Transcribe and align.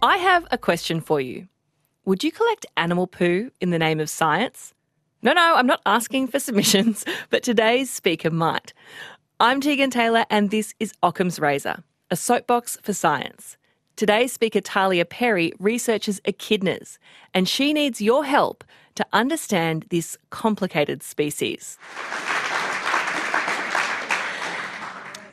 I 0.00 0.18
have 0.18 0.46
a 0.52 0.58
question 0.58 1.00
for 1.00 1.20
you. 1.20 1.48
Would 2.04 2.22
you 2.22 2.30
collect 2.30 2.66
animal 2.76 3.08
poo 3.08 3.50
in 3.60 3.70
the 3.70 3.80
name 3.80 3.98
of 3.98 4.08
science? 4.08 4.72
No, 5.22 5.32
no, 5.32 5.56
I'm 5.56 5.66
not 5.66 5.82
asking 5.86 6.28
for 6.28 6.38
submissions, 6.38 7.04
but 7.30 7.42
today's 7.42 7.90
speaker 7.90 8.30
might. 8.30 8.72
I'm 9.40 9.60
Tegan 9.60 9.90
Taylor, 9.90 10.24
and 10.30 10.50
this 10.52 10.72
is 10.78 10.92
Occam's 11.02 11.40
Razor, 11.40 11.82
a 12.12 12.16
soapbox 12.16 12.78
for 12.80 12.92
science. 12.92 13.56
Today's 13.96 14.32
speaker, 14.32 14.60
Tahlia 14.60 15.04
Perry, 15.04 15.52
researches 15.58 16.20
echidnas, 16.20 16.98
and 17.34 17.48
she 17.48 17.72
needs 17.72 18.00
your 18.00 18.24
help 18.24 18.62
to 18.94 19.04
understand 19.12 19.86
this 19.90 20.16
complicated 20.30 21.02
species. 21.02 21.76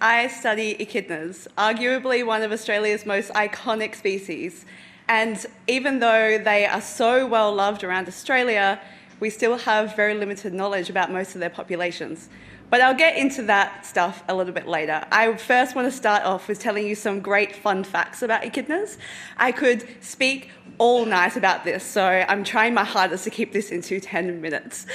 I 0.05 0.27
study 0.27 0.75
echidnas, 0.75 1.47
arguably 1.57 2.23
one 2.23 2.43
of 2.43 2.51
Australia's 2.51 3.07
most 3.07 3.31
iconic 3.33 3.95
species. 3.95 4.63
And 5.07 5.43
even 5.65 5.97
though 5.97 6.37
they 6.37 6.67
are 6.67 6.79
so 6.79 7.25
well 7.25 7.51
loved 7.51 7.83
around 7.83 8.07
Australia, 8.07 8.79
we 9.19 9.31
still 9.31 9.57
have 9.57 9.95
very 9.95 10.13
limited 10.13 10.53
knowledge 10.53 10.91
about 10.91 11.11
most 11.11 11.33
of 11.33 11.39
their 11.39 11.49
populations. 11.49 12.29
But 12.69 12.81
I'll 12.81 12.93
get 12.93 13.17
into 13.17 13.41
that 13.47 13.83
stuff 13.83 14.23
a 14.27 14.35
little 14.35 14.53
bit 14.53 14.67
later. 14.67 15.03
I 15.11 15.33
first 15.37 15.75
want 15.75 15.87
to 15.87 15.91
start 15.91 16.21
off 16.21 16.47
with 16.47 16.59
telling 16.59 16.85
you 16.85 16.93
some 16.93 17.19
great 17.19 17.55
fun 17.55 17.83
facts 17.83 18.21
about 18.21 18.43
echidnas. 18.43 18.97
I 19.37 19.51
could 19.51 19.87
speak 20.03 20.51
all 20.77 21.07
night 21.07 21.35
about 21.35 21.63
this, 21.63 21.83
so 21.83 22.05
I'm 22.05 22.43
trying 22.43 22.75
my 22.75 22.83
hardest 22.83 23.23
to 23.23 23.31
keep 23.31 23.53
this 23.53 23.71
into 23.71 23.99
10 23.99 24.39
minutes. 24.39 24.85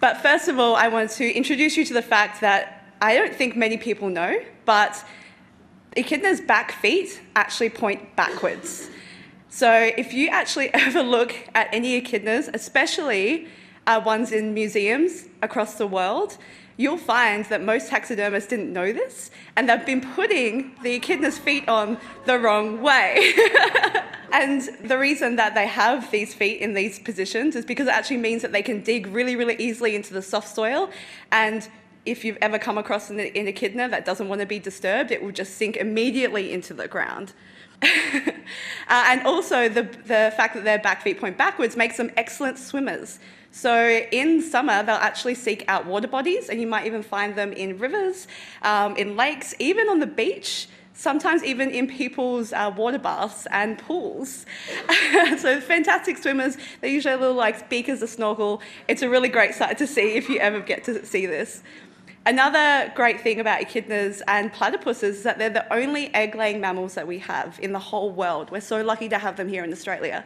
But 0.00 0.22
first 0.22 0.48
of 0.48 0.58
all, 0.58 0.74
I 0.74 0.88
want 0.88 1.10
to 1.10 1.30
introduce 1.30 1.76
you 1.76 1.84
to 1.84 1.92
the 1.92 2.00
fact 2.00 2.40
that 2.40 2.83
I 3.00 3.14
don't 3.14 3.34
think 3.34 3.56
many 3.56 3.76
people 3.76 4.08
know, 4.08 4.40
but 4.64 5.04
echidna's 5.96 6.40
back 6.40 6.72
feet 6.72 7.20
actually 7.36 7.70
point 7.70 8.16
backwards. 8.16 8.90
So 9.48 9.70
if 9.96 10.12
you 10.12 10.28
actually 10.28 10.72
ever 10.74 11.02
look 11.02 11.34
at 11.54 11.68
any 11.72 12.00
echidnas, 12.00 12.50
especially 12.52 13.48
uh, 13.86 14.00
ones 14.04 14.32
in 14.32 14.54
museums 14.54 15.26
across 15.42 15.74
the 15.74 15.86
world, 15.86 16.38
you'll 16.76 16.98
find 16.98 17.44
that 17.46 17.62
most 17.62 17.88
taxidermists 17.88 18.48
didn't 18.48 18.72
know 18.72 18.92
this, 18.92 19.30
and 19.56 19.68
they've 19.68 19.86
been 19.86 20.00
putting 20.00 20.74
the 20.82 20.94
echidna's 20.94 21.38
feet 21.38 21.68
on 21.68 21.98
the 22.26 22.38
wrong 22.38 22.82
way. 22.82 23.32
and 24.32 24.62
the 24.82 24.98
reason 24.98 25.36
that 25.36 25.54
they 25.54 25.66
have 25.66 26.10
these 26.10 26.34
feet 26.34 26.60
in 26.60 26.74
these 26.74 26.98
positions 26.98 27.54
is 27.54 27.64
because 27.64 27.86
it 27.86 27.94
actually 27.94 28.16
means 28.16 28.42
that 28.42 28.50
they 28.50 28.62
can 28.62 28.82
dig 28.82 29.06
really, 29.06 29.36
really 29.36 29.56
easily 29.58 29.94
into 29.94 30.12
the 30.12 30.22
soft 30.22 30.52
soil 30.52 30.90
and 31.30 31.68
if 32.06 32.24
you've 32.24 32.38
ever 32.40 32.58
come 32.58 32.78
across 32.78 33.10
an, 33.10 33.20
echidna 33.20 33.88
that 33.88 34.04
doesn't 34.04 34.28
want 34.28 34.40
to 34.40 34.46
be 34.46 34.58
disturbed, 34.58 35.10
it 35.10 35.22
will 35.22 35.32
just 35.32 35.56
sink 35.56 35.76
immediately 35.76 36.52
into 36.52 36.74
the 36.74 36.88
ground. 36.88 37.32
uh, 37.82 37.88
and 38.88 39.26
also, 39.26 39.68
the, 39.68 39.82
the 39.82 40.32
fact 40.36 40.54
that 40.54 40.64
their 40.64 40.78
back 40.78 41.02
feet 41.02 41.20
point 41.20 41.36
backwards 41.36 41.76
makes 41.76 41.96
them 41.96 42.10
excellent 42.16 42.58
swimmers. 42.58 43.18
So, 43.50 44.02
in 44.10 44.42
summer, 44.42 44.82
they'll 44.82 44.96
actually 44.96 45.34
seek 45.34 45.64
out 45.68 45.86
water 45.86 46.08
bodies, 46.08 46.48
and 46.48 46.60
you 46.60 46.66
might 46.66 46.86
even 46.86 47.02
find 47.02 47.36
them 47.36 47.52
in 47.52 47.78
rivers, 47.78 48.26
um, 48.62 48.96
in 48.96 49.16
lakes, 49.16 49.54
even 49.58 49.88
on 49.88 50.00
the 50.00 50.06
beach 50.06 50.68
sometimes 50.94 51.42
even 51.42 51.70
in 51.70 51.86
people's 51.86 52.52
uh, 52.52 52.72
water 52.76 52.98
baths 52.98 53.46
and 53.50 53.78
pools. 53.78 54.46
so 55.38 55.60
fantastic 55.60 56.16
swimmers. 56.16 56.56
They 56.80 56.92
usually 56.92 57.10
have 57.10 57.20
little 57.20 57.36
like 57.36 57.68
beakers 57.68 58.00
to 58.00 58.06
snorkel. 58.06 58.62
It's 58.88 59.02
a 59.02 59.08
really 59.08 59.28
great 59.28 59.54
sight 59.54 59.76
to 59.78 59.86
see 59.86 60.14
if 60.14 60.28
you 60.28 60.38
ever 60.38 60.60
get 60.60 60.84
to 60.84 61.04
see 61.04 61.26
this. 61.26 61.62
Another 62.26 62.90
great 62.94 63.20
thing 63.20 63.38
about 63.38 63.60
echidnas 63.60 64.22
and 64.26 64.50
platypuses 64.50 65.02
is 65.02 65.22
that 65.24 65.38
they're 65.38 65.50
the 65.50 65.70
only 65.70 66.12
egg 66.14 66.34
laying 66.34 66.58
mammals 66.58 66.94
that 66.94 67.06
we 67.06 67.18
have 67.18 67.60
in 67.60 67.72
the 67.72 67.78
whole 67.78 68.10
world. 68.10 68.50
We're 68.50 68.62
so 68.62 68.82
lucky 68.82 69.10
to 69.10 69.18
have 69.18 69.36
them 69.36 69.46
here 69.46 69.62
in 69.62 69.70
Australia. 69.70 70.24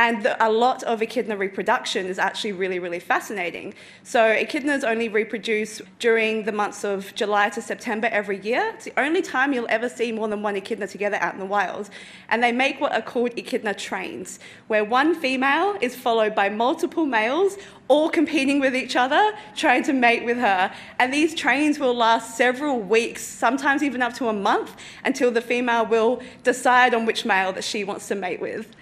And 0.00 0.22
the, 0.22 0.42
a 0.42 0.48
lot 0.50 0.82
of 0.84 1.02
echidna 1.02 1.36
reproduction 1.36 2.06
is 2.06 2.18
actually 2.18 2.52
really, 2.52 2.78
really 2.78 3.00
fascinating. 3.00 3.74
So, 4.02 4.20
echidnas 4.34 4.82
only 4.82 5.10
reproduce 5.10 5.82
during 5.98 6.44
the 6.44 6.52
months 6.52 6.84
of 6.84 7.14
July 7.14 7.50
to 7.50 7.60
September 7.60 8.08
every 8.10 8.40
year. 8.40 8.72
It's 8.74 8.86
the 8.86 8.98
only 8.98 9.20
time 9.20 9.52
you'll 9.52 9.66
ever 9.68 9.90
see 9.90 10.10
more 10.10 10.26
than 10.26 10.40
one 10.40 10.56
echidna 10.56 10.86
together 10.86 11.18
out 11.18 11.34
in 11.34 11.38
the 11.38 11.44
wild. 11.44 11.90
And 12.30 12.42
they 12.42 12.50
make 12.50 12.80
what 12.80 12.94
are 12.94 13.02
called 13.02 13.32
echidna 13.36 13.74
trains, 13.74 14.38
where 14.68 14.86
one 14.86 15.14
female 15.14 15.76
is 15.82 15.94
followed 15.94 16.34
by 16.34 16.48
multiple 16.48 17.04
males, 17.04 17.58
all 17.88 18.08
competing 18.08 18.58
with 18.58 18.74
each 18.74 18.96
other, 18.96 19.32
trying 19.54 19.82
to 19.82 19.92
mate 19.92 20.24
with 20.24 20.38
her. 20.38 20.72
And 20.98 21.12
these 21.12 21.34
trains 21.34 21.78
will 21.78 21.94
last 21.94 22.38
several 22.38 22.80
weeks, 22.80 23.22
sometimes 23.22 23.82
even 23.82 24.00
up 24.00 24.14
to 24.14 24.28
a 24.28 24.32
month, 24.32 24.76
until 25.04 25.30
the 25.30 25.42
female 25.42 25.84
will 25.84 26.22
decide 26.42 26.94
on 26.94 27.04
which 27.04 27.26
male 27.26 27.52
that 27.52 27.64
she 27.64 27.84
wants 27.84 28.08
to 28.08 28.14
mate 28.14 28.40
with. 28.40 28.74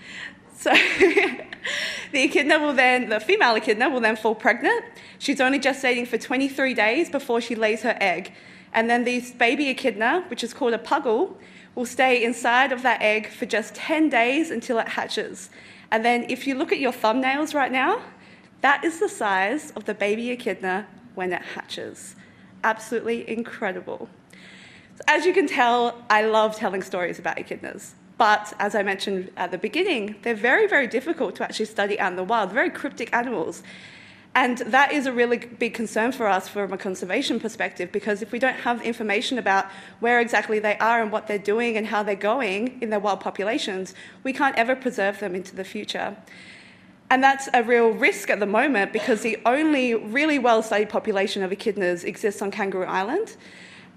So 0.58 0.72
the 2.12 2.24
echidna 2.24 2.58
will 2.58 2.72
then, 2.72 3.08
the 3.08 3.20
female 3.20 3.54
echidna 3.54 3.88
will 3.88 4.00
then 4.00 4.16
fall 4.16 4.34
pregnant. 4.34 4.84
She's 5.20 5.40
only 5.40 5.60
gestating 5.60 6.06
for 6.06 6.18
23 6.18 6.74
days 6.74 7.08
before 7.08 7.40
she 7.40 7.54
lays 7.54 7.82
her 7.82 7.96
egg. 8.00 8.32
And 8.72 8.90
then 8.90 9.04
this 9.04 9.30
baby 9.30 9.68
echidna, 9.68 10.24
which 10.28 10.42
is 10.42 10.52
called 10.52 10.74
a 10.74 10.78
puggle, 10.78 11.36
will 11.76 11.86
stay 11.86 12.24
inside 12.24 12.72
of 12.72 12.82
that 12.82 13.00
egg 13.00 13.28
for 13.28 13.46
just 13.46 13.76
10 13.76 14.08
days 14.08 14.50
until 14.50 14.80
it 14.80 14.88
hatches. 14.88 15.48
And 15.92 16.04
then 16.04 16.26
if 16.28 16.44
you 16.44 16.56
look 16.56 16.72
at 16.72 16.80
your 16.80 16.92
thumbnails 16.92 17.54
right 17.54 17.70
now, 17.70 18.02
that 18.60 18.82
is 18.82 18.98
the 18.98 19.08
size 19.08 19.70
of 19.76 19.84
the 19.84 19.94
baby 19.94 20.32
echidna 20.32 20.88
when 21.14 21.32
it 21.32 21.42
hatches. 21.42 22.16
Absolutely 22.64 23.28
incredible. 23.30 24.08
As 25.06 25.24
you 25.24 25.32
can 25.32 25.46
tell, 25.46 26.04
I 26.10 26.24
love 26.24 26.56
telling 26.56 26.82
stories 26.82 27.20
about 27.20 27.36
echidnas. 27.36 27.92
But 28.18 28.52
as 28.58 28.74
I 28.74 28.82
mentioned 28.82 29.30
at 29.36 29.52
the 29.52 29.58
beginning, 29.58 30.16
they're 30.22 30.34
very, 30.34 30.66
very 30.66 30.88
difficult 30.88 31.36
to 31.36 31.44
actually 31.44 31.66
study 31.66 31.98
out 31.98 32.10
in 32.10 32.16
the 32.16 32.24
wild, 32.24 32.52
very 32.52 32.68
cryptic 32.68 33.14
animals. 33.14 33.62
And 34.34 34.58
that 34.58 34.92
is 34.92 35.06
a 35.06 35.12
really 35.12 35.38
big 35.38 35.74
concern 35.74 36.12
for 36.12 36.26
us 36.26 36.48
from 36.48 36.72
a 36.72 36.78
conservation 36.78 37.40
perspective 37.40 37.90
because 37.90 38.20
if 38.20 38.30
we 38.30 38.38
don't 38.38 38.56
have 38.56 38.82
information 38.82 39.38
about 39.38 39.66
where 40.00 40.20
exactly 40.20 40.58
they 40.58 40.76
are 40.78 41.00
and 41.00 41.10
what 41.10 41.26
they're 41.26 41.38
doing 41.38 41.76
and 41.76 41.86
how 41.86 42.02
they're 42.02 42.14
going 42.14 42.80
in 42.82 42.90
their 42.90 43.00
wild 43.00 43.20
populations, 43.20 43.94
we 44.22 44.32
can't 44.32 44.56
ever 44.56 44.76
preserve 44.76 45.18
them 45.18 45.34
into 45.34 45.56
the 45.56 45.64
future. 45.64 46.16
And 47.10 47.22
that's 47.22 47.48
a 47.54 47.62
real 47.62 47.88
risk 47.90 48.30
at 48.30 48.38
the 48.38 48.46
moment 48.46 48.92
because 48.92 49.22
the 49.22 49.38
only 49.46 49.94
really 49.94 50.38
well 50.38 50.62
studied 50.62 50.90
population 50.90 51.42
of 51.42 51.50
echidnas 51.50 52.04
exists 52.04 52.42
on 52.42 52.50
Kangaroo 52.50 52.84
Island. 52.84 53.36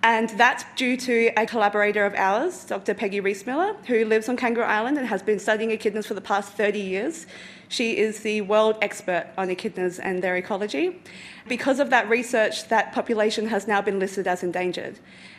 And 0.04 0.30
that's 0.30 0.66
due 0.76 0.98
to 0.98 1.32
a 1.38 1.46
collaborator 1.46 2.06
of 2.06 2.16
ours, 2.16 2.66
Dr. 2.66 2.96
Peggy 2.96 3.22
Rismiller, 3.22 3.76
who 3.86 4.04
lives 4.04 4.28
on 4.30 4.36
Kangaroo 4.36 4.66
Island 4.66 4.98
and 4.98 5.06
has 5.06 5.22
been 5.22 5.38
studying 5.38 5.70
echidnas 5.70 6.08
for 6.08 6.16
the 6.16 6.22
past 6.22 6.54
30 6.54 6.80
years. 6.80 7.28
She 7.70 7.98
is 7.98 8.22
the 8.22 8.42
world 8.42 8.78
expert 8.82 9.28
on 9.38 9.50
echidnas 9.50 10.00
and 10.02 10.24
their 10.24 10.36
ecology. 10.38 11.00
Because 11.48 11.80
of 11.80 11.92
that 11.92 12.10
research, 12.10 12.68
that 12.70 12.94
population 12.94 13.48
has 13.48 13.68
now 13.68 13.80
been 13.80 14.00
listed 14.00 14.26
as 14.26 14.42
endangered. 14.42 14.98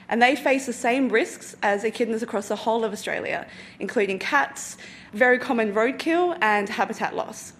And 0.08 0.22
they 0.22 0.36
face 0.36 0.66
the 0.66 0.72
same 0.72 1.08
risks 1.08 1.56
as 1.62 1.82
echidnas 1.82 2.22
across 2.22 2.46
the 2.46 2.56
whole 2.56 2.84
of 2.84 2.92
Australia, 2.92 3.48
including 3.80 4.20
cats, 4.20 4.76
very 5.12 5.40
common 5.40 5.74
roadkill, 5.74 6.38
and 6.40 6.68
habitat 6.68 7.16
loss. 7.16 7.52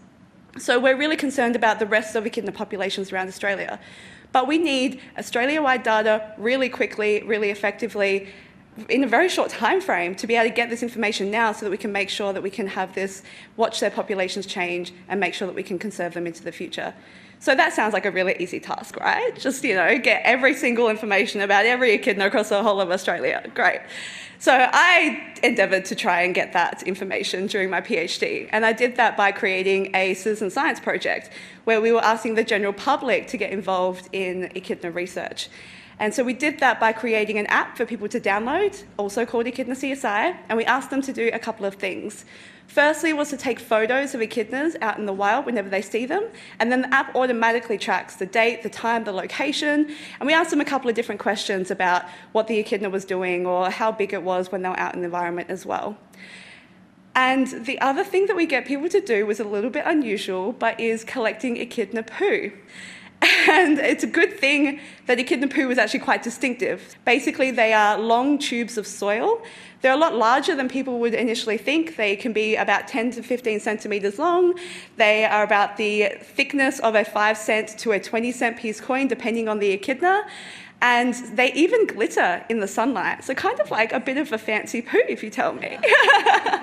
So 0.58 0.78
we're 0.78 0.96
really 0.96 1.16
concerned 1.16 1.56
about 1.56 1.78
the 1.78 1.86
rest 1.86 2.14
of 2.14 2.26
echidna 2.26 2.52
populations 2.52 3.10
around 3.10 3.28
Australia. 3.28 3.80
But 4.32 4.46
we 4.46 4.58
need 4.58 5.00
Australia-wide 5.18 5.82
data 5.82 6.34
really 6.36 6.68
quickly, 6.68 7.22
really 7.22 7.50
effectively, 7.50 8.28
in 8.88 9.04
a 9.04 9.06
very 9.06 9.28
short 9.28 9.50
time 9.50 9.80
frame 9.80 10.14
to 10.14 10.26
be 10.26 10.34
able 10.34 10.48
to 10.48 10.54
get 10.54 10.70
this 10.70 10.82
information 10.82 11.30
now 11.30 11.52
so 11.52 11.64
that 11.64 11.70
we 11.70 11.76
can 11.76 11.92
make 11.92 12.08
sure 12.08 12.32
that 12.32 12.42
we 12.42 12.50
can 12.50 12.66
have 12.66 12.94
this, 12.94 13.22
watch 13.56 13.80
their 13.80 13.90
populations 13.90 14.46
change 14.46 14.92
and 15.08 15.20
make 15.20 15.34
sure 15.34 15.46
that 15.46 15.54
we 15.54 15.62
can 15.62 15.78
conserve 15.78 16.14
them 16.14 16.26
into 16.26 16.42
the 16.42 16.52
future. 16.52 16.94
So 17.42 17.56
that 17.56 17.72
sounds 17.72 17.92
like 17.92 18.06
a 18.06 18.10
really 18.12 18.36
easy 18.38 18.60
task, 18.60 18.97
right? 18.98 19.34
Just, 19.36 19.64
you 19.64 19.75
know, 19.75 19.98
get 19.98 20.22
every 20.25 20.54
single 20.54 20.88
information 20.88 21.41
about 21.41 21.66
every 21.66 21.92
echidna 21.92 22.26
across 22.26 22.50
the 22.50 22.62
whole 22.62 22.80
of 22.80 22.92
Australia. 22.92 23.42
Great. 23.53 23.80
So 24.38 24.69
I 24.72 25.34
endeavoured 25.43 25.84
to 25.87 25.96
try 25.96 26.22
and 26.22 26.37
get 26.37 26.52
that 26.52 26.84
information 26.84 27.49
during 27.49 27.69
my 27.69 27.81
PhD. 27.81 28.49
And 28.52 28.64
I 28.64 28.72
did 28.72 28.94
that 28.94 29.17
by 29.17 29.32
creating 29.32 29.90
a 29.93 30.14
citizen 30.14 30.50
science 30.50 30.78
project 30.78 31.31
where 31.64 31.81
we 31.81 31.90
were 31.90 32.05
asking 32.05 32.37
the 32.37 32.44
general 32.44 32.72
public 32.72 33.26
to 33.26 33.37
get 33.37 33.50
involved 33.50 34.08
in 34.12 34.52
echidna 34.55 34.93
research. 34.93 35.49
And 36.02 36.12
so 36.12 36.25
we 36.25 36.32
did 36.32 36.58
that 36.58 36.81
by 36.81 36.93
creating 36.93 37.38
an 37.38 37.46
app 37.46 37.76
for 37.76 37.87
people 37.87 38.08
to 38.08 38.19
download, 38.19 38.82
also 38.96 39.25
called 39.25 39.46
Echidna 39.46 39.76
CSI, 39.76 40.37
and 40.49 40.56
we 40.58 40.64
asked 40.64 40.90
them 40.90 41.00
to 41.00 41.12
do 41.12 41.31
a 41.32 41.38
couple 41.38 41.64
of 41.64 41.76
things. 41.76 42.25
Firstly 42.66 43.12
was 43.12 43.31
to 43.31 43.37
take 43.37 43.60
photos 43.60 44.12
of 44.12 44.20
echidnas 44.20 44.75
out 44.82 44.99
in 44.99 45.06
the 45.06 45.12
wild 45.12 45.46
whenever 45.46 45.69
they 45.69 45.81
see 45.81 46.04
them, 46.04 46.25
and 46.58 46.72
then 46.72 46.82
the 46.82 46.93
app 46.93 47.14
automatically 47.14 47.78
tracks 47.78 48.16
the 48.16 48.26
date, 48.26 48.64
the 48.64 48.69
time, 48.69 49.04
the 49.04 49.12
location, 49.12 49.94
and 50.19 50.26
we 50.26 50.32
asked 50.32 50.50
them 50.50 50.60
a 50.60 50.64
couple 50.64 50.90
of 50.90 50.96
different 50.96 51.20
questions 51.20 51.70
about 51.70 52.02
what 52.32 52.48
the 52.48 52.58
echidna 52.58 52.90
was 52.90 53.05
doing 53.05 53.46
or 53.46 53.70
how 53.70 53.93
big 53.93 54.12
it 54.12 54.25
was 54.25 54.50
when 54.50 54.62
they 54.62 54.70
were 54.70 54.81
out 54.81 54.94
in 54.94 55.02
the 55.02 55.05
environment 55.05 55.50
as 55.50 55.64
well. 55.64 55.96
And 57.14 57.46
the 57.64 57.81
other 57.81 58.02
thing 58.02 58.26
that 58.26 58.34
we 58.34 58.46
get 58.46 58.66
people 58.66 58.88
to 58.88 59.00
do 59.00 59.25
was 59.25 59.38
a 59.38 59.44
little 59.44 59.70
bit 59.70 59.84
unusual, 59.87 60.50
but 60.50 60.81
is 60.81 61.05
collecting 61.05 61.58
echidna 61.58 62.02
poo. 62.02 62.50
And 63.22 63.78
it's 63.78 64.02
a 64.02 64.08
good 64.08 64.38
thing 64.38 64.80
that 65.06 65.19
echidna 65.19 65.48
poo 65.48 65.69
was 65.69 65.78
actually 65.78 66.00
quite 66.00 66.22
distinctive. 66.22 66.96
Basically, 67.04 67.50
they 67.50 67.72
are 67.72 67.98
long 67.98 68.38
tubes 68.38 68.76
of 68.76 68.86
soil. 68.86 69.42
They're 69.80 69.92
a 69.92 69.96
lot 69.96 70.14
larger 70.14 70.54
than 70.56 70.69
people 70.69 70.98
would 71.00 71.14
initially 71.14 71.58
think. 71.58 71.96
They 71.96 72.16
can 72.16 72.32
be 72.32 72.56
about 72.56 72.88
10 72.88 73.12
to 73.12 73.22
15 73.22 73.60
centimeters 73.60 74.19
long. 74.19 74.54
They 74.96 75.24
are 75.24 75.42
about 75.42 75.76
the 75.76 76.14
thickness 76.20 76.78
of 76.80 76.94
a 76.94 77.04
5 77.04 77.36
cent 77.36 77.78
to 77.78 77.92
a 77.92 78.00
20 78.00 78.32
cent 78.32 78.56
piece 78.56 78.80
coin, 78.80 79.08
depending 79.08 79.48
on 79.48 79.58
the 79.58 79.70
echidna. 79.70 80.24
And 80.80 81.14
they 81.36 81.52
even 81.52 81.86
glitter 81.86 82.44
in 82.48 82.58
the 82.58 82.69
sunlight. 82.69 83.24
So, 83.24 83.34
kind 83.34 83.60
of 83.60 83.70
like 83.70 83.92
a 83.92 84.00
bit 84.00 84.16
of 84.16 84.32
a 84.32 84.38
fancy 84.38 84.82
poo, 84.82 85.02
if 85.08 85.22
you 85.22 85.30
tell 85.30 85.52
me. 85.52 85.78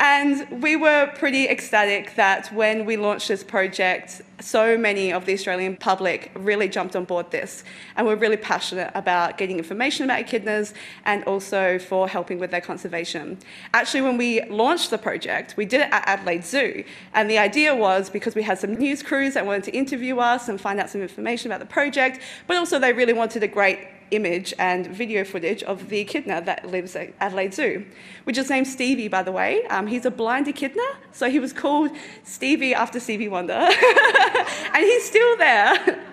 And 0.00 0.62
we 0.62 0.76
were 0.76 1.12
pretty 1.16 1.48
ecstatic 1.48 2.14
that 2.14 2.52
when 2.52 2.84
we 2.84 2.96
launched 2.96 3.26
this 3.26 3.42
project, 3.42 4.22
so 4.40 4.78
many 4.78 5.12
of 5.12 5.26
the 5.26 5.32
Australian 5.32 5.76
public 5.76 6.30
really 6.36 6.68
jumped 6.68 6.94
on 6.94 7.04
board 7.04 7.32
this. 7.32 7.64
And 7.96 8.06
we're 8.06 8.14
really 8.14 8.36
passionate 8.36 8.92
about 8.94 9.38
getting 9.38 9.58
information 9.58 10.04
about 10.04 10.24
echidnas 10.24 10.72
and 11.04 11.24
also 11.24 11.80
for 11.80 12.08
helping 12.08 12.38
with 12.38 12.52
their 12.52 12.60
conservation. 12.60 13.38
Actually, 13.74 14.02
when 14.02 14.16
we 14.16 14.44
launched 14.44 14.90
the 14.90 14.98
project, 14.98 15.56
we 15.56 15.64
did 15.64 15.80
it 15.80 15.88
at 15.90 16.06
Adelaide 16.06 16.44
Zoo. 16.44 16.84
And 17.12 17.28
the 17.28 17.38
idea 17.38 17.74
was 17.74 18.08
because 18.08 18.36
we 18.36 18.42
had 18.42 18.60
some 18.60 18.76
news 18.76 19.02
crews 19.02 19.34
that 19.34 19.44
wanted 19.44 19.64
to 19.64 19.72
interview 19.72 20.18
us 20.18 20.48
and 20.48 20.60
find 20.60 20.78
out 20.78 20.90
some 20.90 21.02
information 21.02 21.50
about 21.50 21.58
the 21.58 21.66
project, 21.66 22.20
but 22.46 22.56
also 22.56 22.78
they 22.78 22.92
really 22.92 23.14
wanted 23.14 23.42
a 23.42 23.48
great 23.48 23.80
image 24.10 24.54
and 24.58 24.86
video 24.86 25.24
footage 25.24 25.62
of 25.62 25.88
the 25.88 26.00
echidna 26.00 26.40
that 26.42 26.66
lives 26.68 26.96
at 26.96 27.12
Adelaide 27.20 27.54
Zoo, 27.54 27.84
which 28.24 28.38
is 28.38 28.50
named 28.50 28.66
Stevie, 28.66 29.08
by 29.08 29.22
the 29.22 29.32
way. 29.32 29.64
Um, 29.66 29.86
he's 29.86 30.04
a 30.04 30.10
blind 30.10 30.48
echidna, 30.48 30.82
so 31.12 31.30
he 31.30 31.38
was 31.38 31.52
called 31.52 31.90
Stevie 32.24 32.74
after 32.74 33.00
Stevie 33.00 33.28
Wonder, 33.28 33.52
and 34.74 34.84
he's 34.84 35.04
still 35.04 35.36
there. 35.36 36.04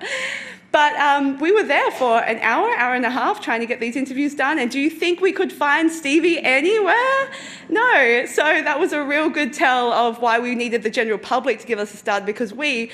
But 0.75 0.93
um, 0.97 1.39
we 1.39 1.53
were 1.53 1.63
there 1.63 1.89
for 1.91 2.19
an 2.19 2.37
hour, 2.39 2.69
hour 2.75 2.95
and 2.95 3.05
a 3.05 3.09
half 3.09 3.39
trying 3.39 3.61
to 3.61 3.65
get 3.65 3.79
these 3.79 3.95
interviews 3.95 4.35
done. 4.35 4.59
And 4.59 4.69
do 4.69 4.77
you 4.77 4.89
think 4.89 5.21
we 5.21 5.31
could 5.31 5.53
find 5.53 5.89
Stevie 5.89 6.37
anywhere? 6.39 7.29
No. 7.69 8.25
So 8.25 8.43
that 8.43 8.77
was 8.77 8.91
a 8.91 9.01
real 9.01 9.29
good 9.29 9.53
tell 9.53 9.93
of 9.93 10.19
why 10.19 10.37
we 10.37 10.53
needed 10.53 10.83
the 10.83 10.89
general 10.89 11.17
public 11.17 11.59
to 11.61 11.65
give 11.65 11.79
us 11.79 11.93
a 11.93 11.95
stud 11.95 12.25
because 12.25 12.53
we, 12.53 12.91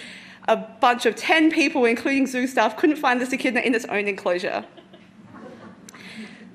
a 0.47 0.57
bunch 0.57 1.07
of 1.07 1.15
10 1.15 1.50
people, 1.50 1.86
including 1.86 2.27
zoo 2.27 2.45
staff, 2.45 2.77
couldn't 2.77 2.97
find 2.97 3.19
this 3.19 3.33
echidna 3.33 3.62
in 3.62 3.74
its 3.74 3.86
own 3.86 4.07
enclosure. 4.07 4.63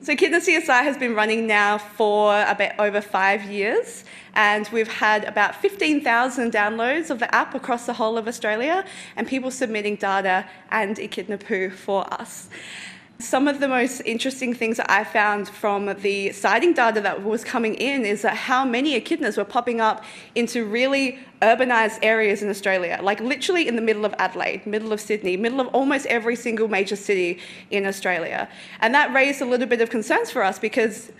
So 0.06 0.12
Echidna 0.12 0.38
CSI 0.38 0.84
has 0.84 0.96
been 0.96 1.16
running 1.16 1.48
now 1.48 1.78
for 1.78 2.32
a 2.32 2.54
bit 2.54 2.76
over 2.78 3.00
five 3.00 3.42
years, 3.50 4.04
and 4.34 4.68
we've 4.68 4.86
had 4.86 5.24
about 5.24 5.56
15,000 5.56 6.52
downloads 6.52 7.10
of 7.10 7.18
the 7.18 7.34
app 7.34 7.56
across 7.56 7.86
the 7.86 7.92
whole 7.92 8.16
of 8.16 8.28
Australia, 8.28 8.84
and 9.16 9.26
people 9.26 9.50
submitting 9.50 9.96
data 9.96 10.48
and 10.70 10.96
Echidna 11.00 11.38
poo 11.38 11.70
for 11.70 12.06
us. 12.14 12.48
Some 13.18 13.48
of 13.48 13.60
the 13.60 13.68
most 13.68 14.02
interesting 14.04 14.52
things 14.52 14.76
that 14.76 14.90
I 14.90 15.02
found 15.02 15.48
from 15.48 15.86
the 16.02 16.32
sighting 16.32 16.74
data 16.74 17.00
that 17.00 17.22
was 17.22 17.44
coming 17.44 17.74
in 17.74 18.04
is 18.04 18.20
that 18.22 18.36
how 18.36 18.62
many 18.62 19.00
echidnas 19.00 19.38
were 19.38 19.44
popping 19.44 19.80
up 19.80 20.04
into 20.34 20.66
really 20.66 21.18
urbanized 21.40 21.98
areas 22.02 22.42
in 22.42 22.50
Australia, 22.50 23.00
like 23.02 23.20
literally 23.20 23.68
in 23.68 23.74
the 23.74 23.80
middle 23.80 24.04
of 24.04 24.14
Adelaide, 24.18 24.66
middle 24.66 24.92
of 24.92 25.00
Sydney, 25.00 25.38
middle 25.38 25.60
of 25.60 25.68
almost 25.68 26.04
every 26.06 26.36
single 26.36 26.68
major 26.68 26.96
city 26.96 27.38
in 27.70 27.86
Australia. 27.86 28.50
And 28.80 28.94
that 28.94 29.14
raised 29.14 29.40
a 29.40 29.46
little 29.46 29.66
bit 29.66 29.80
of 29.80 29.88
concerns 29.88 30.30
for 30.30 30.42
us 30.42 30.58
because 30.58 31.10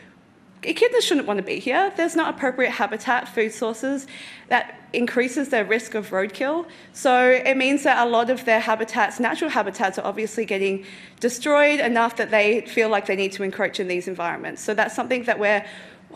echidnas 0.63 1.01
shouldn't 1.01 1.27
want 1.27 1.39
to 1.39 1.43
be 1.43 1.59
here. 1.59 1.93
There's 1.97 2.17
not 2.17 2.35
appropriate 2.35 2.73
habitat, 2.73 3.27
food 3.27 3.53
sources. 3.53 4.07
That 4.49 4.86
increases 4.97 5.51
their 5.51 5.65
risk 5.65 5.95
of 5.95 6.11
roadkill. 6.11 6.67
So 6.93 7.31
it 7.31 7.57
means 7.57 7.83
that 7.85 8.05
a 8.07 8.09
lot 8.09 8.31
of 8.31 8.45
their 8.45 8.61
habitats, 8.61 9.21
natural 9.21 9.51
habitats, 9.51 9.99
are 9.99 10.07
obviously 10.07 10.45
getting 10.45 10.85
destroyed 11.21 11.81
enough 11.81 12.17
that 12.17 12.31
they 12.31 12.63
feel 12.63 12.89
like 12.89 13.07
they 13.07 13.17
need 13.17 13.33
to 13.33 13.43
encroach 13.43 13.79
in 13.79 13.89
these 13.89 14.09
environments. 14.09 14.63
So 14.63 14.75
that's 14.75 14.95
something 14.97 15.25
that 15.25 15.39
we're 15.39 15.65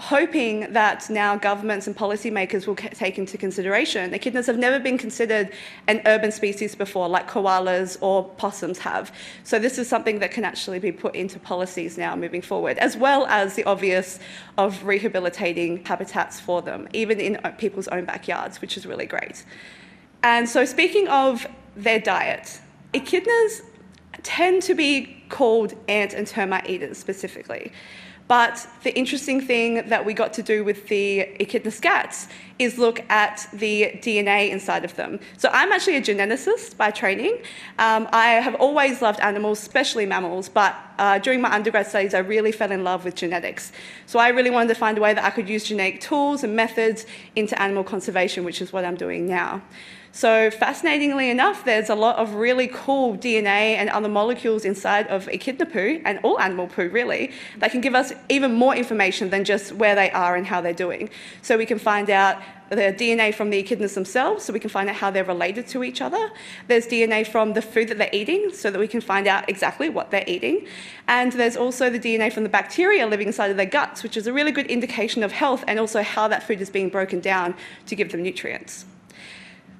hoping 0.01 0.73
that 0.73 1.11
now 1.11 1.37
governments 1.37 1.87
and 1.87 1.95
policymakers 1.95 2.67
will 2.67 2.75
take 2.75 3.19
into 3.19 3.37
consideration. 3.37 4.13
Echidnas 4.13 4.47
have 4.47 4.57
never 4.57 4.79
been 4.79 4.97
considered 4.97 5.53
an 5.89 6.01
urban 6.07 6.33
species 6.33 6.75
before, 6.75 7.07
like 7.07 7.29
koalas 7.29 7.99
or 8.01 8.25
possums 8.25 8.79
have. 8.79 9.15
So 9.45 9.59
this 9.59 9.79
is 9.79 9.89
something 9.89 10.21
that 10.21 10.31
can 10.31 10.45
actually 10.45 10.79
be 10.79 10.91
put 10.91 11.15
into 11.15 11.39
policies 11.39 11.99
now 11.99 12.17
moving 12.17 12.41
forward, 12.41 12.79
as 12.79 12.97
well 12.97 13.27
as 13.27 13.57
the 13.57 13.65
obvious 13.65 14.21
of 14.57 14.85
rehabilitating 14.85 15.85
habitats 15.85 16.41
for 16.41 16.63
them, 16.63 16.89
even 16.95 17.21
in 17.21 17.37
uh, 17.45 17.51
people's 17.59 17.89
own 17.89 18.07
backyards, 18.07 18.61
which 18.63 18.70
is 18.77 18.87
really 18.87 19.07
great. 19.07 19.45
And 20.23 20.49
so 20.49 20.65
speaking 20.65 21.09
of 21.09 21.47
their 21.77 21.99
diet, 21.99 22.61
echidnas 22.93 23.63
tend 24.23 24.63
to 24.63 24.75
be 24.75 25.23
called 25.29 25.75
ant 25.89 26.13
and 26.13 26.27
termite 26.27 26.69
eaters 26.69 26.99
specifically. 26.99 27.73
But 28.31 28.65
the 28.85 28.97
interesting 28.97 29.41
thing 29.41 29.89
that 29.89 30.05
we 30.05 30.15
got 30.15 30.33
to 30.35 30.43
do 30.45 30.63
with 30.63 30.87
the 30.87 31.23
echidna 31.41 31.73
scats 31.73 32.29
is 32.61 32.79
look 32.79 33.01
at 33.11 33.49
the 33.53 33.91
DNA 33.97 34.51
inside 34.51 34.85
of 34.85 34.95
them. 34.95 35.19
So 35.37 35.49
I'm 35.53 35.73
actually 35.73 35.97
a 35.97 36.01
geneticist 36.01 36.77
by 36.77 36.93
training. 36.93 37.39
Um, 37.81 38.09
I 38.13 38.35
have 38.47 38.55
always 38.55 39.03
loved 39.03 39.19
animals, 39.19 39.61
especially 39.61 40.07
mammals, 40.07 40.49
but 40.49 40.77
uh, 41.01 41.19
during 41.19 41.41
my 41.41 41.53
undergrad 41.53 41.89
studies, 41.89 42.15
I 42.15 42.19
really 42.19 42.53
fell 42.53 42.71
in 42.71 42.85
love 42.85 43.05
with 43.05 43.17
genetics. 43.17 43.73
So 44.07 44.21
I 44.21 44.29
really 44.29 44.51
wanted 44.51 44.69
to 44.69 44.77
find 44.77 44.97
a 44.97 45.01
way 45.01 45.13
that 45.13 45.25
I 45.25 45.31
could 45.31 45.49
use 45.49 45.65
genetic 45.65 46.01
tools 46.01 46.45
and 46.45 46.55
methods 46.55 47.07
into 47.35 47.61
animal 47.61 47.83
conservation, 47.83 48.45
which 48.45 48.63
is 48.63 48.73
what 48.73 48.85
I'm 48.85 48.95
doing 48.95 49.27
now. 49.27 49.61
So 50.13 50.51
fascinatingly 50.51 51.31
enough, 51.31 51.65
there's 51.65 51.89
a 51.89 51.95
lot 51.95 52.17
of 52.17 52.35
really 52.35 52.67
cool 52.67 53.17
DNA 53.17 53.77
and 53.77 53.89
other 53.91 54.09
molecules 54.09 54.65
inside 54.65 55.07
of 55.07 55.29
echidna 55.29 55.67
poo 55.67 56.03
and 56.05 56.19
all 56.25 56.41
animal 56.41 56.67
poo 56.67 56.89
really 56.89 57.31
that 57.59 57.71
can 57.71 57.81
give 57.81 57.95
us 57.95 58.13
even 58.29 58.53
more 58.53 58.75
information 58.75 59.31
than 59.31 59.45
just 59.45 59.73
where 59.73 59.95
they 59.95 60.11
are 60.11 60.35
and 60.35 60.49
how 60.49 60.61
they're 60.61 60.73
doing. 60.73 61.11
So 61.43 61.57
we 61.57 61.65
can 61.65 61.79
find 61.79 62.11
out 62.11 62.43
the 62.71 62.93
DNA 62.93 63.35
from 63.35 63.51
the 63.51 63.63
echidnas 63.63 63.95
themselves, 63.95 64.45
so 64.45 64.53
we 64.53 64.61
can 64.61 64.71
find 64.71 64.89
out 64.89 64.95
how 64.95 65.11
they're 65.11 65.25
related 65.25 65.67
to 65.69 65.83
each 65.83 66.01
other. 66.01 66.31
There's 66.69 66.87
DNA 66.87 67.27
from 67.27 67.53
the 67.53 67.63
food 67.63 67.89
that 67.89 67.99
they're 67.99 68.11
eating, 68.13 68.53
so 68.53 68.71
that 68.71 68.79
we 68.79 68.87
can 68.87 69.01
find 69.01 69.27
out 69.27 69.49
exactly 69.49 69.89
what 69.89 70.13
they're 70.13 70.25
eating. 70.29 70.69
And 71.09 71.33
there's 71.33 71.57
also 71.57 71.91
the 71.91 71.99
DNA 71.99 72.33
from 72.33 72.45
the 72.45 72.49
bacteria 72.49 73.09
living 73.09 73.27
inside 73.27 73.51
of 73.51 73.57
their 73.57 73.67
guts, 73.67 74.05
which 74.05 74.17
is 74.17 74.29
a 74.29 74.33
really 74.33 74.53
good 74.53 74.67
indication 74.67 75.25
of 75.25 75.33
health 75.33 75.65
and 75.67 75.81
also 75.81 76.03
how 76.03 76.29
that 76.29 76.45
food 76.45 76.61
is 76.61 76.71
being 76.71 76.91
broken 76.91 77.19
down 77.19 77.57
to 77.87 77.97
give 77.97 78.13
them 78.13 78.23
nutrients. 78.23 78.85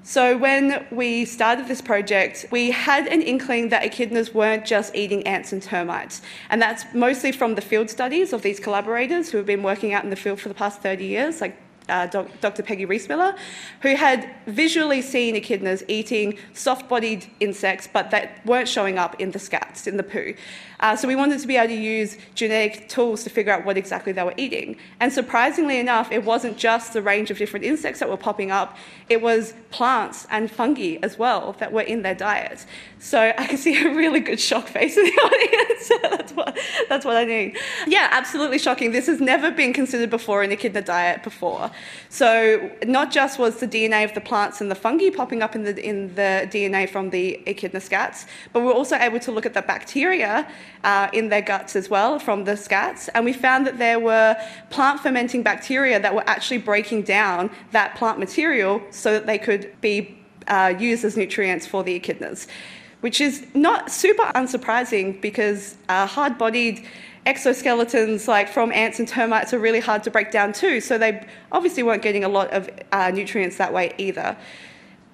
So 0.03 0.37
when 0.37 0.87
we 0.91 1.27
started 1.27 1.69
this 1.69 1.83
project, 1.83 2.47
we 2.51 2.71
had 2.71 3.07
an 3.07 3.21
inkling 3.21 3.69
that 3.69 3.83
echidnas 3.83 4.33
weren't 4.33 4.65
just 4.65 4.95
eating 4.95 5.27
ants 5.27 5.53
and 5.53 5.63
termites. 5.63 6.23
And 6.49 6.61
that's 6.61 6.85
mostly 6.95 7.33
from 7.33 7.55
the 7.55 7.61
field 7.61 7.91
studies 7.91 8.33
of 8.33 8.41
these 8.41 8.59
collaborators 8.59 9.31
who 9.31 9.37
have 9.37 9.47
been 9.47 9.63
working 9.63 9.93
out 9.93 10.03
in 10.03 10.11
the 10.11 10.17
field 10.17 10.41
for 10.41 10.49
the 10.49 10.55
past 10.55 10.81
30 10.81 11.05
years, 11.05 11.41
like 11.41 11.57
uh, 11.91 12.07
doc, 12.07 12.29
Dr. 12.41 12.63
Peggy 12.63 12.87
Rismiller, 12.87 13.37
who 13.83 13.95
had 13.97 14.31
visually 14.47 15.03
seen 15.03 15.35
echidnas 15.35 15.83
eating 15.89 16.39
soft 16.55 16.89
bodied 16.89 17.27
insects, 17.41 17.89
but 17.93 18.11
that 18.11 18.45
weren't 18.47 18.69
showing 18.69 18.99
up 18.99 19.21
in 19.21 19.33
the 19.33 19.39
scats, 19.39 19.87
in 19.87 19.97
the 19.97 20.03
poo. 20.03 20.35
Uh, 20.81 20.97
so 20.97 21.07
we 21.07 21.15
wanted 21.15 21.39
to 21.39 21.47
be 21.47 21.57
able 21.57 21.69
to 21.69 21.75
use 21.75 22.17
genetic 22.35 22.89
tools 22.89 23.23
to 23.23 23.29
figure 23.31 23.53
out 23.53 23.67
what 23.67 23.77
exactly 23.77 24.13
they 24.13 24.23
were 24.23 24.35
eating. 24.39 24.77
And 24.99 25.13
surprisingly 25.13 25.79
enough, 25.79 26.11
it 26.11 26.25
wasn't 26.25 26.57
just 26.57 26.95
the 26.95 27.03
range 27.03 27.31
of 27.31 27.37
different 27.37 27.67
insects 27.67 28.01
that 28.01 28.09
were 28.09 28.17
popping 28.17 28.51
up, 28.51 28.77
it 29.09 29.21
was 29.21 29.53
plants 29.71 30.27
and 30.31 30.51
fungi 30.51 30.97
as 31.03 31.19
well 31.19 31.55
that 31.59 31.73
were 31.73 31.83
in 31.83 32.03
their 32.03 32.15
diet. 32.15 32.65
So 32.99 33.33
I 33.37 33.47
can 33.47 33.59
see 33.59 33.79
a 33.85 33.95
really 33.95 34.21
good 34.21 34.41
shock 34.41 34.69
face 34.69 34.97
in 34.97 35.05
the 35.05 35.11
audience. 35.13 35.93
that's, 36.03 36.33
what, 36.33 36.59
that's 36.89 37.05
what 37.05 37.17
I 37.17 37.25
need. 37.25 37.59
Yeah, 37.87 38.09
absolutely 38.11 38.59
shocking. 38.59 38.93
This 38.93 39.07
has 39.07 39.21
never 39.21 39.51
been 39.51 39.73
considered 39.73 40.11
before 40.11 40.43
in 40.43 40.51
echidna 40.51 40.83
diet 40.83 41.23
before. 41.23 41.71
So 42.09 42.71
not 42.85 43.11
just 43.11 43.39
was 43.39 43.61
the 43.61 43.69
DNA 43.69 44.05
of 44.05 44.15
the 44.15 44.21
plants 44.21 44.61
and 44.61 44.71
the 44.71 44.75
fungi 44.75 45.11
popping 45.11 45.43
up 45.43 45.55
in 45.55 45.65
the, 45.65 45.85
in 45.85 46.15
the 46.15 46.49
DNA 46.51 46.89
from 46.89 47.11
the 47.11 47.41
echidna 47.47 47.81
scats, 47.81 48.27
but 48.53 48.61
we 48.61 48.67
we're 48.67 48.73
also 48.73 48.97
able 48.97 49.21
to 49.21 49.33
look 49.33 49.47
at 49.47 49.55
the 49.55 49.63
bacteria 49.63 50.51
uh, 50.85 51.09
in 51.13 51.29
their 51.29 51.43
guts 51.43 51.77
as 51.77 51.89
well 51.89 52.19
from 52.19 52.45
the 52.45 52.53
scats. 52.53 53.09
And 53.15 53.25
we 53.25 53.33
found 53.33 53.67
that 53.67 53.79
there 53.79 54.01
were 54.01 54.37
plant 54.71 55.01
fermenting 55.01 55.43
bacteria 55.43 56.01
that 56.01 56.15
were 56.15 56.29
actually 56.29 56.59
breaking 56.59 57.03
down 57.03 57.51
that 57.73 57.95
plant 57.97 58.19
material 58.19 58.83
so 58.91 59.13
that 59.13 59.27
they 59.27 59.39
could 59.39 59.81
be 59.81 60.19
uh, 60.49 60.75
used 60.79 61.05
as 61.05 61.17
nutrients 61.17 61.67
for 61.67 61.83
the 61.85 61.99
echidnas, 61.99 62.47
which 63.01 63.21
is 63.21 63.47
not 63.55 63.91
super 63.91 64.25
unsurprising 64.35 65.21
because 65.21 65.77
uh, 65.89 66.07
hard 66.07 66.39
bodied 66.39 66.87
exoskeletons 67.27 68.27
like 68.27 68.49
from 68.49 68.73
ants 68.73 68.99
and 68.99 69.07
termites 69.07 69.53
are 69.53 69.59
really 69.59 69.81
hard 69.81 70.03
to 70.03 70.11
break 70.11 70.31
down 70.31 70.53
too. 70.53 70.81
So 70.81 70.99
they 70.99 71.27
obviously 71.53 71.83
weren't 71.83 72.03
getting 72.03 72.25
a 72.25 72.29
lot 72.29 72.51
of 72.51 72.69
uh, 72.93 73.11
nutrients 73.11 73.57
that 73.59 73.73
way 73.73 73.93
either 73.99 74.37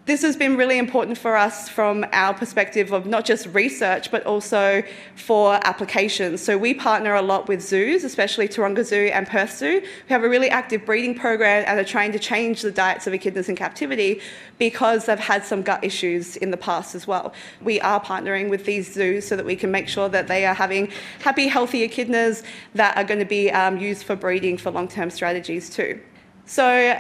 This 0.06 0.22
has 0.22 0.36
been 0.36 0.56
really 0.56 0.78
important 0.78 1.18
for 1.18 1.36
us 1.36 1.68
from 1.68 2.06
our 2.12 2.32
perspective 2.32 2.92
of 2.92 3.06
not 3.06 3.24
just 3.24 3.48
research, 3.48 4.12
but 4.12 4.24
also 4.24 4.84
for 5.16 5.54
applications. 5.66 6.40
So 6.40 6.56
we 6.56 6.74
partner 6.74 7.16
a 7.16 7.22
lot 7.22 7.48
with 7.48 7.60
zoos, 7.60 8.04
especially 8.04 8.46
Taronga 8.46 8.84
Zoo 8.84 9.10
and 9.12 9.26
Perth 9.26 9.58
Zoo, 9.58 9.80
We 9.80 10.08
have 10.10 10.22
a 10.22 10.28
really 10.28 10.48
active 10.48 10.86
breeding 10.86 11.16
program 11.16 11.64
and 11.66 11.80
are 11.80 11.84
trying 11.84 12.12
to 12.12 12.20
change 12.20 12.62
the 12.62 12.70
diets 12.70 13.08
of 13.08 13.14
echidnas 13.14 13.48
in 13.48 13.56
captivity 13.56 14.20
because 14.58 15.06
they've 15.06 15.18
had 15.18 15.44
some 15.44 15.62
gut 15.62 15.82
issues 15.82 16.36
in 16.36 16.52
the 16.52 16.56
past 16.56 16.94
as 16.94 17.08
well. 17.08 17.34
We 17.60 17.80
are 17.80 18.00
partnering 18.00 18.48
with 18.48 18.64
these 18.64 18.94
zoos 18.94 19.26
so 19.26 19.34
that 19.34 19.44
we 19.44 19.56
can 19.56 19.72
make 19.72 19.88
sure 19.88 20.08
that 20.10 20.28
they 20.28 20.46
are 20.46 20.54
having 20.54 20.92
happy, 21.18 21.48
healthy 21.48 21.86
echidnas 21.86 22.44
that 22.76 22.96
are 22.96 23.02
going 23.02 23.18
to 23.18 23.26
be 23.26 23.50
um, 23.50 23.78
used 23.78 24.04
for 24.04 24.14
breeding 24.14 24.56
for 24.56 24.70
long-term 24.70 25.10
strategies 25.10 25.68
too. 25.68 26.00
So 26.44 26.96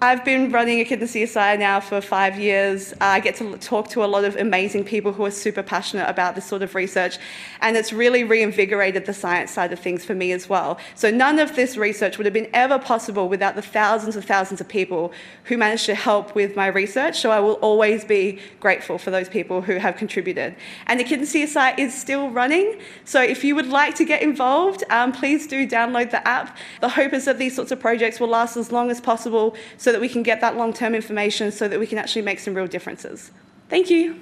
I've 0.00 0.24
been 0.24 0.52
running 0.52 0.78
Echidna 0.78 1.06
CSI 1.06 1.58
now 1.58 1.80
for 1.80 2.00
five 2.00 2.38
years. 2.38 2.94
I 3.00 3.18
get 3.18 3.34
to 3.36 3.58
talk 3.58 3.88
to 3.88 4.04
a 4.04 4.06
lot 4.06 4.22
of 4.22 4.36
amazing 4.36 4.84
people 4.84 5.12
who 5.12 5.24
are 5.24 5.30
super 5.32 5.60
passionate 5.60 6.08
about 6.08 6.36
this 6.36 6.44
sort 6.44 6.62
of 6.62 6.76
research, 6.76 7.18
and 7.62 7.76
it's 7.76 7.92
really 7.92 8.22
reinvigorated 8.22 9.06
the 9.06 9.12
science 9.12 9.50
side 9.50 9.72
of 9.72 9.80
things 9.80 10.04
for 10.04 10.14
me 10.14 10.30
as 10.30 10.48
well. 10.48 10.78
So 10.94 11.10
none 11.10 11.40
of 11.40 11.56
this 11.56 11.76
research 11.76 12.16
would 12.16 12.26
have 12.26 12.32
been 12.32 12.48
ever 12.54 12.78
possible 12.78 13.28
without 13.28 13.56
the 13.56 13.62
thousands 13.62 14.14
and 14.14 14.24
thousands 14.24 14.60
of 14.60 14.68
people 14.68 15.12
who 15.42 15.56
managed 15.56 15.86
to 15.86 15.96
help 15.96 16.32
with 16.36 16.54
my 16.54 16.68
research. 16.68 17.18
So 17.18 17.32
I 17.32 17.40
will 17.40 17.54
always 17.54 18.04
be 18.04 18.38
grateful 18.60 18.98
for 18.98 19.10
those 19.10 19.28
people 19.28 19.62
who 19.62 19.78
have 19.78 19.96
contributed. 19.96 20.54
And 20.86 21.00
Echidna 21.00 21.26
CSI 21.26 21.76
is 21.76 21.92
still 21.92 22.30
running. 22.30 22.80
So 23.04 23.20
if 23.20 23.42
you 23.42 23.56
would 23.56 23.66
like 23.66 23.96
to 23.96 24.04
get 24.04 24.22
involved, 24.22 24.84
um, 24.90 25.10
please 25.10 25.48
do 25.48 25.66
download 25.66 26.12
the 26.12 26.26
app. 26.26 26.56
The 26.82 26.88
hope 26.88 27.14
is 27.14 27.24
that 27.24 27.38
these 27.38 27.56
sorts 27.56 27.72
of 27.72 27.80
projects 27.80 28.20
will 28.20 28.28
last 28.28 28.56
as 28.56 28.70
long 28.70 28.92
as 28.92 29.00
possible. 29.00 29.56
So 29.76 29.87
so 29.88 29.92
that 29.92 30.02
we 30.02 30.08
can 30.10 30.22
get 30.22 30.42
that 30.42 30.54
long 30.54 30.74
term 30.74 30.94
information 30.94 31.50
so 31.50 31.66
that 31.66 31.80
we 31.80 31.86
can 31.86 31.96
actually 31.96 32.20
make 32.20 32.38
some 32.38 32.52
real 32.52 32.66
differences. 32.66 33.30
Thank 33.70 33.88
you. 33.88 34.20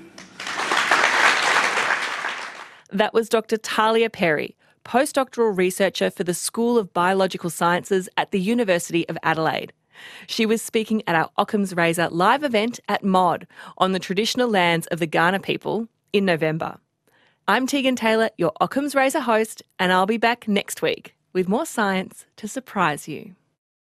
That 2.93 3.13
was 3.13 3.29
Dr. 3.29 3.57
Tahlia 3.57 4.09
Perry, 4.09 4.57
postdoctoral 4.85 5.59
researcher 5.59 6.09
for 6.09 6.23
the 6.23 6.35
School 6.35 6.79
of 6.79 6.95
Biological 6.95 7.51
Sciences 7.51 8.09
at 8.17 8.31
the 8.31 8.39
University 8.39 9.09
of 9.09 9.19
Adelaide. 9.25 9.73
She 10.29 10.47
was 10.47 10.63
speaking 10.63 11.03
at 11.09 11.17
our 11.17 11.31
Occam's 11.37 11.75
Razor 11.75 12.11
live 12.11 12.45
event 12.45 12.79
at 12.89 13.03
MOD 13.03 13.49
on 13.77 13.91
the 13.91 13.99
traditional 13.99 14.49
lands 14.49 14.87
of 14.93 15.01
the 15.01 15.09
Kaurna 15.09 15.43
people 15.43 15.89
in 16.13 16.25
November. 16.25 16.77
I'm 17.49 17.67
Tegan 17.67 17.97
Taylor, 17.97 18.31
your 18.39 18.53
Occam's 18.61 18.95
Razor 18.95 19.23
host, 19.23 19.65
and 19.81 19.93
I'll 19.93 20.07
be 20.07 20.17
back 20.17 20.47
next 20.47 20.81
week 20.81 21.17
with 21.33 21.49
more 21.49 21.67
science 21.67 22.25
to 22.37 22.47
surprise 22.47 23.09
you. 23.09 23.35